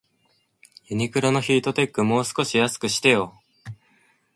[0.85, 3.39] ユニクロのヒートテック、もう少し安くしてよ